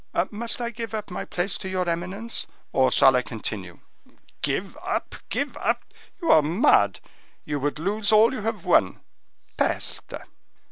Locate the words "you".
6.19-6.31, 7.45-7.59, 8.33-8.41